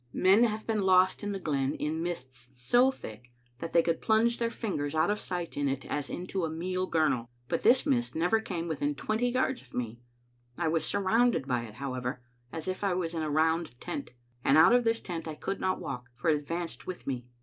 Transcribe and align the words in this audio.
Men 0.13 0.45
have 0.45 0.65
been 0.65 0.79
lost 0.81 1.23
in 1.23 1.31
the 1.31 1.39
glen 1.39 1.75
in 1.75 2.01
mists 2.01 2.59
so 2.59 2.89
thick 2.89 3.31
that 3.59 3.71
they 3.71 3.83
could 3.83 4.01
plunge 4.01 4.39
their 4.39 4.49
fingers 4.49 4.95
out 4.95 5.11
of 5.11 5.19
sight 5.19 5.55
in 5.55 5.67
it 5.69 5.85
as 5.85 6.09
into 6.09 6.43
a 6.43 6.49
meal 6.49 6.89
gimel; 6.89 7.27
but 7.47 7.61
this 7.61 7.85
mist 7.85 8.15
never 8.15 8.41
came 8.41 8.67
within 8.67 8.95
twenty 8.95 9.29
yards 9.29 9.61
of 9.61 9.75
me. 9.75 9.99
I 10.57 10.69
was 10.69 10.85
sur 10.87 11.01
rounded 11.03 11.45
by 11.47 11.65
it, 11.65 11.75
however, 11.75 12.19
as 12.51 12.67
if 12.67 12.83
I 12.83 12.95
was 12.95 13.13
in 13.13 13.21
a 13.21 13.29
round 13.29 13.79
tent; 13.79 14.13
and 14.43 14.57
out 14.57 14.73
of 14.73 14.85
this 14.85 15.01
tent 15.01 15.27
I 15.27 15.35
could 15.35 15.59
not 15.59 15.79
walk, 15.79 16.09
for 16.15 16.31
it 16.31 16.35
advanced 16.35 16.87
with 16.87 17.05
me. 17.05 17.27